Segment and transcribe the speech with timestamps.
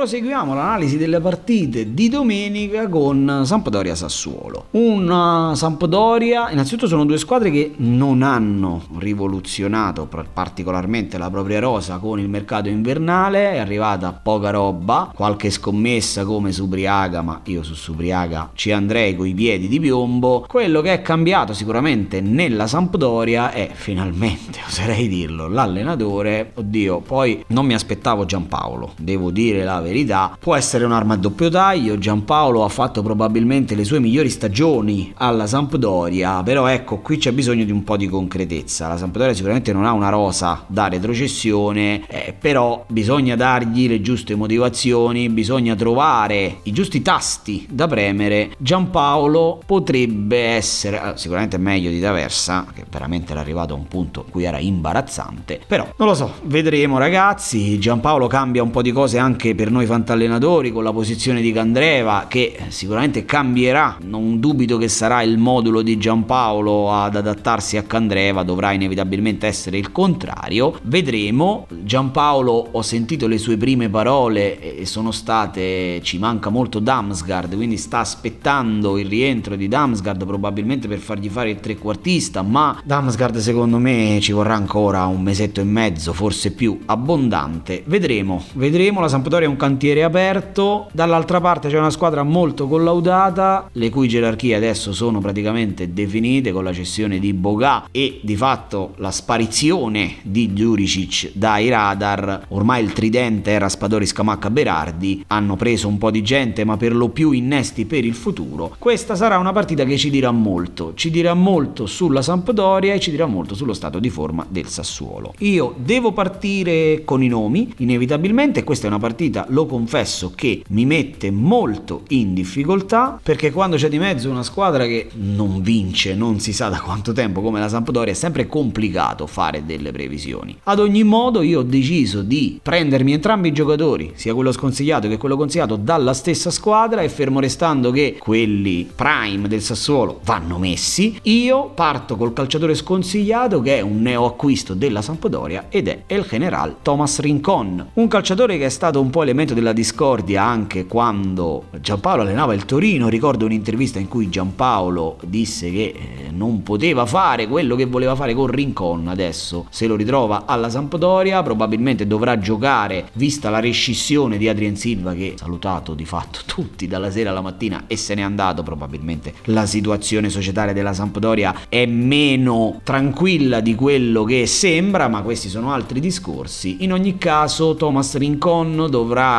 [0.00, 4.68] Proseguiamo l'analisi delle partite di domenica con Sampdoria Sassuolo.
[4.70, 12.18] Un Sampdoria, innanzitutto sono due squadre che non hanno rivoluzionato particolarmente la propria rosa con
[12.18, 18.52] il mercato invernale, è arrivata poca roba, qualche scommessa come Subriaga, ma io su Subriaga
[18.54, 20.46] ci andrei coi piedi di piombo.
[20.48, 26.52] Quello che è cambiato sicuramente nella Sampdoria è finalmente, oserei dirlo, l'allenatore.
[26.54, 29.88] Oddio, poi non mi aspettavo Giampaolo, devo dire la verità.
[30.38, 35.46] Può essere un'arma a doppio taglio, Giampaolo ha fatto probabilmente le sue migliori stagioni alla
[35.46, 38.88] Sampdoria, però ecco, qui c'è bisogno di un po' di concretezza.
[38.88, 44.34] La Sampdoria sicuramente non ha una rosa da retrocessione, eh, però bisogna dargli le giuste
[44.34, 48.50] motivazioni, bisogna trovare i giusti tasti da premere.
[48.58, 54.24] Giampaolo potrebbe essere eh, sicuramente meglio di D'Aversa, che veramente era arrivato a un punto
[54.26, 57.78] in cui era imbarazzante, però non lo so, vedremo ragazzi.
[57.78, 62.26] Giampaolo cambia un po' di cose anche per noi fantallenatori con la posizione di Candreva
[62.28, 68.42] che sicuramente cambierà, non dubito che sarà il modulo di Giampaolo ad adattarsi a Candreva,
[68.42, 70.78] dovrà inevitabilmente essere il contrario.
[70.82, 71.66] Vedremo.
[71.82, 77.76] Giampaolo ho sentito le sue prime parole e sono state ci manca molto Damsgaard, quindi
[77.76, 83.78] sta aspettando il rientro di Damsgaard probabilmente per fargli fare il trequartista, ma Damsgaard secondo
[83.78, 87.82] me ci vorrà ancora un mesetto e mezzo, forse più abbondante.
[87.86, 93.68] Vedremo, vedremo, la Sampdoria è un cantiere aperto, dall'altra parte c'è una squadra molto collaudata,
[93.72, 98.94] le cui gerarchie adesso sono praticamente definite con la cessione di Boga e di fatto
[98.96, 105.88] la sparizione di Juricic dai radar, ormai il tridente era Spadori Scamacca Berardi, hanno preso
[105.88, 108.74] un po' di gente ma per lo più innesti per il futuro.
[108.78, 113.10] Questa sarà una partita che ci dirà molto, ci dirà molto sulla Sampdoria e ci
[113.10, 115.34] dirà molto sullo stato di forma del Sassuolo.
[115.40, 118.64] Io devo partire con i nomi, inevitabilmente.
[118.64, 123.88] Questa è una partita, lo confesso, che mi mette molto in difficoltà perché quando c'è
[123.88, 127.68] di mezzo una squadra che non vince, non si sa da quanto tempo come la
[127.68, 130.56] Sampdoria, è sempre complicato fare delle previsioni.
[130.64, 135.16] Ad ogni modo io ho deciso di prendermi entrambi i giocatori, sia quello sconsigliato che
[135.16, 141.18] quello consigliato dalla stessa squadra e fermo restando che quelli prime del Sassuolo vanno messi,
[141.22, 146.26] io parto col calciatore sconsigliato che è un neo acquisto della Sampdoria ed è El
[146.28, 151.64] General Thomas Rincon, un calciatore che è stato un po' elemento della discordia anche quando
[151.80, 157.48] Giampaolo allenava il Torino, ricordo un'intervista in cui Giampaolo disse che eh, non poteva fare
[157.48, 163.08] quello che voleva fare con Rincon, adesso se lo ritrova alla Sampdoria, probabilmente dovrà giocare
[163.14, 167.84] vista la rescissione di Adrien Silva che salutato di fatto tutti dalla sera alla mattina
[167.86, 174.24] e se n'è andato, probabilmente la situazione societaria della Sampdoria è meno tranquilla di quello
[174.24, 176.78] che sembra, ma questi sono altri discorsi.
[176.80, 179.29] In ogni caso Thomas Rincon dovrà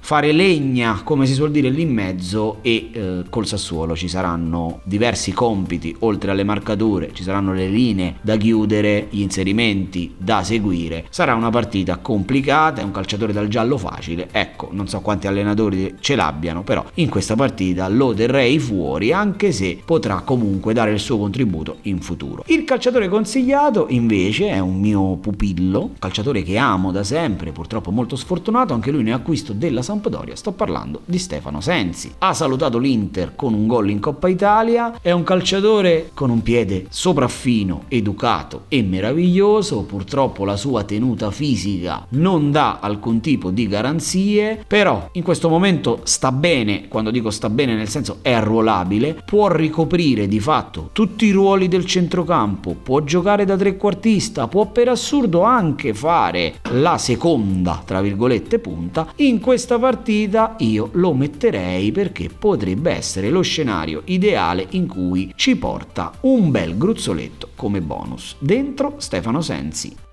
[0.00, 4.80] fare legna, come si suol dire lì in mezzo e eh, col Sassuolo ci saranno
[4.84, 11.06] diversi compiti, oltre alle marcature, ci saranno le linee da chiudere, gli inserimenti da seguire.
[11.10, 14.28] Sarà una partita complicata, è un calciatore dal giallo facile.
[14.32, 19.52] Ecco, non so quanti allenatori ce l'abbiano, però in questa partita lo terrei fuori, anche
[19.52, 22.44] se potrà comunque dare il suo contributo in futuro.
[22.46, 28.16] Il calciatore consigliato invece è un mio pupillo, calciatore che amo da sempre, purtroppo molto
[28.16, 32.12] sfortunato, anche lui ne acquisto della Sampdoria, sto parlando di Stefano Sensi.
[32.18, 36.86] Ha salutato l'Inter con un gol in Coppa Italia, è un calciatore con un piede
[36.90, 44.62] sopraffino, educato e meraviglioso, purtroppo la sua tenuta fisica non dà alcun tipo di garanzie,
[44.66, 49.48] però in questo momento sta bene, quando dico sta bene nel senso è arruolabile, può
[49.48, 55.42] ricoprire di fatto tutti i ruoli del centrocampo, può giocare da trequartista, può per assurdo
[55.42, 59.12] anche fare la seconda, tra virgolette, punta.
[59.30, 65.54] In questa partita io lo metterei perché potrebbe essere lo scenario ideale in cui ci
[65.54, 68.34] porta un bel gruzzoletto come bonus.
[68.40, 70.09] Dentro Stefano Sensi.